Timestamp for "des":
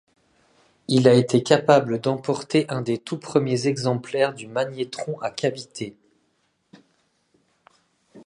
2.81-2.97